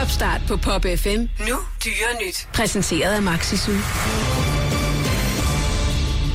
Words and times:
Topstart 0.00 0.40
på 0.48 0.56
Pop 0.56 0.84
FM. 0.96 1.20
Nu 1.48 1.56
dyre 1.84 2.26
nyt. 2.26 2.48
Præsenteret 2.54 3.14
af 3.14 3.22
Maxisu. 3.22 3.72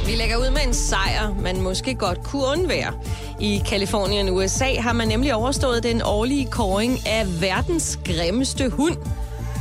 Vi 0.05 0.11
lægger 0.15 0.37
ud 0.37 0.51
med 0.51 0.61
en 0.67 0.73
sejr, 0.73 1.35
man 1.41 1.61
måske 1.61 1.95
godt 1.95 2.23
kunne 2.23 2.45
undvære. 2.45 2.93
I 3.39 3.61
Kalifornien, 3.69 4.29
USA, 4.29 4.73
har 4.79 4.93
man 4.93 5.07
nemlig 5.07 5.33
overstået 5.33 5.83
den 5.83 6.01
årlige 6.05 6.47
kåring 6.51 7.07
af 7.07 7.41
verdens 7.41 7.99
grimmeste 8.05 8.69
hund. 8.69 8.97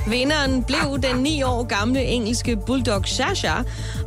Vinderen 0.07 0.65
blev 0.65 0.99
den 1.03 1.17
9 1.17 1.43
år 1.43 1.63
gamle 1.63 2.05
engelske 2.05 2.57
bulldog 2.57 3.09
Sasha, 3.09 3.53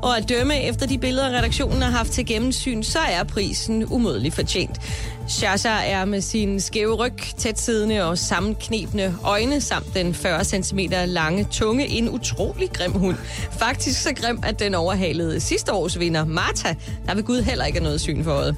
og 0.02 0.18
at 0.18 0.30
dømme 0.30 0.64
efter 0.64 0.88
de 0.88 0.98
billeder, 0.98 1.38
redaktionen 1.38 1.82
har 1.82 1.92
haft 1.92 2.12
til 2.12 2.26
gennemsyn, 2.26 2.84
så 2.84 3.00
er 3.00 3.24
prisen 3.24 3.86
umodelig 3.86 4.34
fortjent. 4.34 4.82
Shasha 5.28 5.90
er 5.90 6.06
med 6.06 6.22
sin 6.22 6.60
skæve 6.60 6.96
ryg, 6.96 7.18
tætsiddende 7.38 8.04
og 8.04 8.18
sammenknebne 8.18 9.16
øjne 9.24 9.62
samt 9.62 9.96
den 9.96 10.14
40 10.14 10.44
cm 10.44 10.80
lange 11.06 11.48
tunge 11.52 11.88
en 11.88 12.10
utrolig 12.10 12.70
grim 12.74 12.92
hund. 12.92 13.18
Faktisk 13.52 14.02
så 14.02 14.14
grim, 14.16 14.40
at 14.44 14.60
den 14.60 14.76
overhalede 14.76 15.40
sidste 15.40 15.74
års 15.74 16.00
vinder, 16.00 16.26
Marta, 16.26 16.76
der 17.08 17.16
ved 17.16 17.24
Gud 17.24 17.42
heller 17.42 17.66
ikke 17.66 17.80
er 17.80 17.84
noget 17.84 18.02
syn 18.02 18.24
for 18.24 18.32
øjet. 18.32 18.56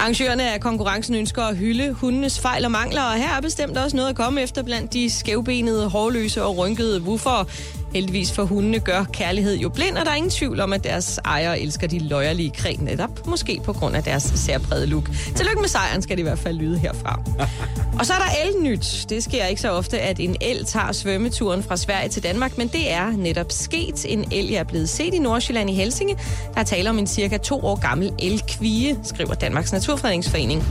Arrangørerne 0.00 0.52
af 0.52 0.60
konkurrencen 0.60 1.14
ønsker 1.14 1.42
at 1.42 1.56
hylde 1.56 1.92
hundenes 1.92 2.40
fejl 2.40 2.64
og 2.64 2.70
mangler, 2.70 3.02
og 3.02 3.14
her 3.14 3.36
er 3.36 3.40
bestemt 3.40 3.76
også 3.76 3.96
noget 3.96 4.10
at 4.10 4.16
komme 4.16 4.42
efter 4.42 4.62
blandt 4.62 4.92
de 4.92 5.10
skævbenede, 5.10 5.88
hårløse 5.88 6.42
og 6.42 6.56
rynkede 6.56 7.02
woofer. 7.02 7.44
Heldigvis 7.92 8.32
for 8.32 8.44
hundene 8.44 8.78
gør 8.78 9.04
kærlighed 9.12 9.56
jo 9.56 9.68
blind, 9.68 9.96
og 9.96 10.04
der 10.04 10.10
er 10.10 10.14
ingen 10.14 10.30
tvivl 10.30 10.60
om, 10.60 10.72
at 10.72 10.84
deres 10.84 11.20
ejere 11.24 11.60
elsker 11.60 11.86
de 11.86 11.98
løjerlige 11.98 12.50
kræ 12.50 12.74
netop, 12.78 13.26
måske 13.26 13.60
på 13.64 13.72
grund 13.72 13.96
af 13.96 14.02
deres 14.02 14.22
særprægede 14.22 14.86
look. 14.86 15.10
Tillykke 15.36 15.60
med 15.60 15.68
sejren 15.68 16.02
skal 16.02 16.16
det 16.16 16.20
i 16.20 16.22
hvert 16.22 16.38
fald 16.38 16.56
lyde 16.56 16.78
herfra. 16.78 17.22
Og 17.98 18.06
så 18.06 18.12
er 18.12 18.18
der 18.18 18.48
elnyt. 18.48 19.06
Det 19.08 19.24
sker 19.24 19.46
ikke 19.46 19.60
så 19.60 19.70
ofte, 19.70 20.00
at 20.00 20.20
en 20.20 20.36
el 20.40 20.64
tager 20.64 20.92
svømmeturen 20.92 21.62
fra 21.62 21.76
Sverige 21.76 22.08
til 22.08 22.22
Danmark, 22.22 22.58
men 22.58 22.68
det 22.68 22.92
er 22.92 23.10
netop 23.10 23.52
sket. 23.52 24.06
En 24.08 24.24
el 24.32 24.54
er 24.54 24.64
blevet 24.64 24.88
set 24.88 25.14
i 25.14 25.18
Nordsjælland 25.18 25.70
i 25.70 25.74
Helsinge. 25.74 26.16
Der 26.54 26.60
er 26.60 26.64
tale 26.64 26.90
om 26.90 26.98
en 26.98 27.06
cirka 27.06 27.36
to 27.36 27.64
år 27.64 27.80
gammel 27.80 28.12
elkvige, 28.18 28.98
skriver 29.02 29.34
Danmarks 29.34 29.72
Naturfredningsforening. 29.72 30.64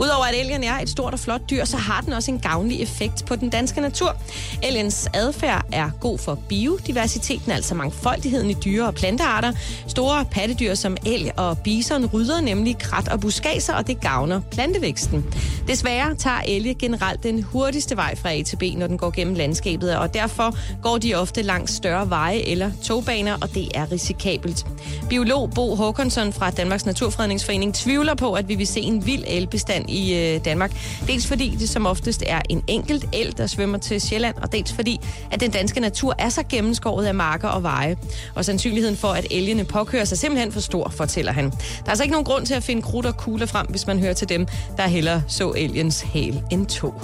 Udover 0.00 0.24
at 0.24 0.40
elgen 0.40 0.64
er 0.64 0.78
et 0.78 0.88
stort 0.88 1.12
og 1.12 1.18
flot 1.18 1.40
dyr, 1.50 1.64
så 1.64 1.76
har 1.76 2.00
den 2.00 2.12
også 2.12 2.30
en 2.30 2.38
gavnlig 2.38 2.82
effekt 2.82 3.24
på 3.26 3.36
den 3.36 3.50
danske 3.50 3.80
natur. 3.80 4.16
Elgens 4.62 5.08
adfærd 5.14 5.64
er 5.72 5.90
god 6.00 6.18
for 6.18 6.34
biodiversiteten, 6.48 7.52
altså 7.52 7.74
mangfoldigheden 7.74 8.50
i 8.50 8.54
dyre- 8.54 8.86
og 8.86 8.94
plantearter. 8.94 9.52
Store 9.86 10.24
pattedyr 10.24 10.74
som 10.74 10.96
elg 11.06 11.32
og 11.36 11.58
bison 11.58 12.06
rydder 12.06 12.40
nemlig 12.40 12.78
krat 12.78 13.08
og 13.08 13.20
buskaser, 13.20 13.74
og 13.74 13.86
det 13.86 14.00
gavner 14.00 14.40
plantevæksten. 14.50 15.24
Desværre 15.68 16.14
tager 16.14 16.40
elge 16.46 16.74
generelt 16.74 17.22
den 17.22 17.42
hurtigste 17.42 17.96
vej 17.96 18.16
fra 18.16 18.32
A 18.32 18.42
til 18.42 18.56
B, 18.56 18.62
når 18.76 18.86
den 18.86 18.98
går 18.98 19.10
gennem 19.10 19.34
landskabet, 19.34 19.96
og 19.96 20.14
derfor 20.14 20.56
går 20.82 20.98
de 20.98 21.14
ofte 21.14 21.42
langs 21.42 21.72
større 21.72 22.10
veje 22.10 22.38
eller 22.38 22.70
togbaner, 22.84 23.36
og 23.42 23.54
det 23.54 23.68
er 23.74 23.92
risikabelt. 23.92 24.66
Biolog 25.08 25.50
Bo 25.50 25.74
Håkonsson 25.74 26.32
fra 26.32 26.50
Danmarks 26.50 26.86
Naturfredningsforening 26.86 27.74
tvivler 27.74 28.14
på, 28.14 28.32
at 28.32 28.48
vi 28.48 28.54
vil 28.54 28.66
se 28.66 28.80
en 28.80 29.06
vild 29.06 29.24
elbestand 29.26 29.90
i 29.90 30.14
øh, 30.14 30.44
Danmark. 30.44 30.72
Dels 31.06 31.26
fordi 31.26 31.56
det 31.60 31.68
som 31.68 31.86
oftest 31.86 32.22
er 32.26 32.40
en 32.48 32.64
enkelt 32.66 33.04
el, 33.12 33.36
der 33.36 33.46
svømmer 33.46 33.78
til 33.78 34.00
Sjælland, 34.00 34.36
og 34.36 34.52
dels 34.52 34.72
fordi, 34.72 35.00
at 35.30 35.40
den 35.40 35.50
danske 35.50 35.80
natur 35.80 36.14
er 36.18 36.28
så 36.28 36.42
gennemskåret 36.48 37.06
af 37.06 37.14
marker 37.14 37.48
og 37.48 37.62
veje. 37.62 37.96
Og 38.34 38.44
sandsynligheden 38.44 38.96
for, 38.96 39.08
at 39.08 39.26
elgene 39.30 39.64
påkører 39.64 40.04
sig 40.04 40.18
simpelthen 40.18 40.52
for 40.52 40.60
stor, 40.60 40.88
fortæller 40.88 41.32
han. 41.32 41.44
Der 41.44 41.56
er 41.86 41.88
altså 41.88 42.04
ikke 42.04 42.12
nogen 42.12 42.24
grund 42.24 42.46
til 42.46 42.54
at 42.54 42.62
finde 42.62 42.82
krudt 42.82 43.06
og 43.06 43.16
kugler 43.16 43.46
frem, 43.46 43.66
hvis 43.66 43.86
man 43.86 43.98
hører 43.98 44.14
til 44.14 44.28
dem, 44.28 44.46
der 44.76 44.86
heller 44.86 45.20
så 45.28 45.52
elgens 45.56 46.00
hal 46.00 46.42
end 46.50 46.66
to. 46.66 46.94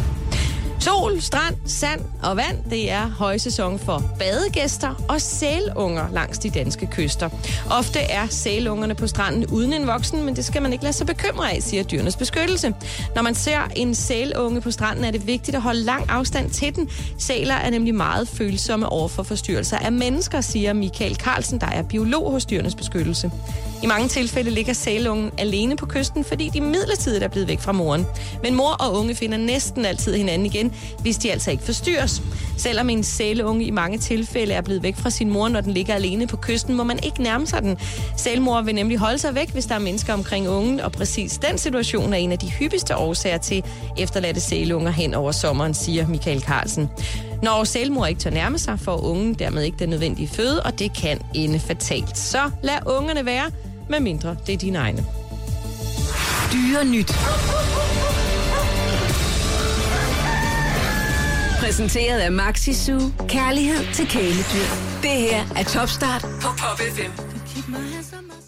Sol, 0.82 1.20
strand, 1.20 1.56
sand 1.66 2.00
og 2.22 2.36
vand, 2.36 2.58
det 2.70 2.90
er 2.90 3.08
højsæson 3.08 3.78
for 3.78 4.02
badegæster 4.18 5.04
og 5.08 5.20
sælunger 5.20 6.10
langs 6.12 6.38
de 6.38 6.50
danske 6.50 6.86
kyster. 6.86 7.28
Ofte 7.70 7.98
er 7.98 8.26
sælungerne 8.26 8.94
på 8.94 9.06
stranden 9.06 9.46
uden 9.46 9.72
en 9.72 9.86
voksen, 9.86 10.24
men 10.24 10.36
det 10.36 10.44
skal 10.44 10.62
man 10.62 10.72
ikke 10.72 10.84
lade 10.84 10.92
sig 10.92 11.06
bekymre 11.06 11.52
af, 11.52 11.62
siger 11.62 11.82
dyrenes 11.82 12.16
beskyttelse. 12.16 12.74
Når 13.14 13.22
man 13.22 13.34
ser 13.34 13.60
en 13.76 13.94
sælunge 13.94 14.60
på 14.60 14.70
stranden, 14.70 15.04
er 15.04 15.10
det 15.10 15.26
vigtigt 15.26 15.54
at 15.54 15.62
holde 15.62 15.80
lang 15.80 16.10
afstand 16.10 16.50
til 16.50 16.76
den. 16.76 16.90
Sæler 17.18 17.54
er 17.54 17.70
nemlig 17.70 17.94
meget 17.94 18.28
følsomme 18.28 18.88
over 18.88 19.08
for 19.08 19.22
forstyrrelser 19.22 19.78
af 19.78 19.92
mennesker, 19.92 20.40
siger 20.40 20.72
Michael 20.72 21.14
Carlsen, 21.14 21.60
der 21.60 21.66
er 21.66 21.82
biolog 21.82 22.30
hos 22.30 22.44
dyrenes 22.44 22.74
beskyttelse. 22.74 23.30
I 23.82 23.86
mange 23.86 24.08
tilfælde 24.08 24.50
ligger 24.50 24.72
sælungen 24.72 25.30
alene 25.38 25.76
på 25.76 25.86
kysten, 25.86 26.24
fordi 26.24 26.48
de 26.48 26.60
midlertidigt 26.60 27.24
er 27.24 27.28
blevet 27.28 27.48
væk 27.48 27.60
fra 27.60 27.72
moren. 27.72 28.06
Men 28.42 28.54
mor 28.54 28.70
og 28.70 28.98
unge 28.98 29.14
finder 29.14 29.38
næsten 29.38 29.84
altid 29.84 30.16
hinanden 30.16 30.46
igen, 30.46 30.72
hvis 31.00 31.16
de 31.16 31.32
altså 31.32 31.50
ikke 31.50 31.62
forstyrres. 31.62 32.22
Selvom 32.56 32.90
en 32.90 33.02
sælunge 33.02 33.64
i 33.64 33.70
mange 33.70 33.98
tilfælde 33.98 34.54
er 34.54 34.60
blevet 34.60 34.82
væk 34.82 34.96
fra 34.96 35.10
sin 35.10 35.30
mor, 35.30 35.48
når 35.48 35.60
den 35.60 35.72
ligger 35.72 35.94
alene 35.94 36.26
på 36.26 36.36
kysten, 36.36 36.74
må 36.74 36.84
man 36.84 36.98
ikke 37.02 37.22
nærme 37.22 37.46
sig 37.46 37.62
den. 37.62 37.78
Sælmor 38.16 38.62
vil 38.62 38.74
nemlig 38.74 38.98
holde 38.98 39.18
sig 39.18 39.34
væk, 39.34 39.50
hvis 39.50 39.66
der 39.66 39.74
er 39.74 39.78
mennesker 39.78 40.12
omkring 40.12 40.48
ungen, 40.48 40.80
og 40.80 40.92
præcis 40.92 41.38
den 41.38 41.58
situation 41.58 42.12
er 42.12 42.16
en 42.16 42.32
af 42.32 42.38
de 42.38 42.50
hyppigste 42.50 42.96
årsager 42.96 43.38
til 43.38 43.64
efterladte 43.98 44.40
sælunger 44.40 44.90
hen 44.90 45.14
over 45.14 45.32
sommeren, 45.32 45.74
siger 45.74 46.06
Michael 46.08 46.40
Carlsen. 46.40 46.88
Når 47.42 47.64
sælmor 47.64 48.06
ikke 48.06 48.20
tør 48.20 48.30
nærme 48.30 48.58
sig, 48.58 48.80
får 48.80 49.04
ungen 49.04 49.34
dermed 49.34 49.62
ikke 49.62 49.78
den 49.78 49.88
nødvendige 49.88 50.28
føde, 50.28 50.62
og 50.62 50.78
det 50.78 50.96
kan 50.96 51.20
ende 51.34 51.58
fatalt. 51.58 52.18
Så 52.18 52.50
lad 52.62 52.78
ungerne 52.86 53.26
være, 53.26 53.50
medmindre 53.88 54.36
det 54.46 54.52
er 54.52 54.58
dine 54.58 54.78
egne. 54.78 55.04
Dyre 56.52 56.84
nyt. 56.84 57.12
Præsenteret 61.60 62.20
af 62.20 62.32
Maxisu. 62.32 62.98
Kærlighed 63.28 63.94
til 63.94 64.06
kæledyr. 64.06 64.68
Det 65.02 65.10
her 65.10 65.44
er 65.56 65.64
Topstart 65.64 66.22
på 66.22 66.48
Pop 66.58 66.78
FM. 66.78 68.42